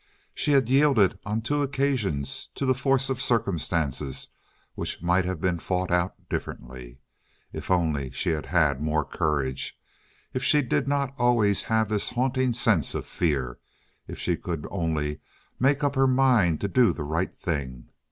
[0.33, 4.29] She had yielded on two occasions to the force of circumstances
[4.73, 6.97] which might have been fought out differently.
[7.53, 9.77] If only she had had more courage!
[10.33, 13.59] If she did not always have this haunting sense of fear!
[14.07, 15.19] If she could only
[15.59, 17.89] make up her mind to do the right thing!